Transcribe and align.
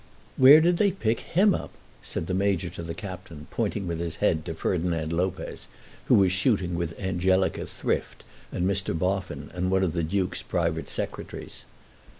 "Where 0.35 0.61
did 0.61 0.77
they 0.77 0.89
pick 0.89 1.19
him 1.19 1.53
up?" 1.53 1.69
said 2.01 2.25
the 2.25 2.33
Major 2.33 2.71
to 2.71 2.81
the 2.81 2.95
Captain, 2.95 3.45
pointing 3.51 3.85
with 3.85 3.99
his 3.99 4.15
head 4.15 4.43
to 4.45 4.55
Ferdinand 4.55 5.13
Lopez, 5.13 5.67
who 6.05 6.15
was 6.15 6.31
shooting 6.31 6.73
with 6.73 6.99
Angelica 6.99 7.67
Thrift 7.67 8.25
and 8.51 8.67
Mr. 8.67 8.97
Boffin 8.97 9.51
and 9.53 9.69
one 9.69 9.83
of 9.83 9.93
the 9.93 10.01
Duke's 10.01 10.41
private 10.41 10.89
secretaries. 10.89 11.65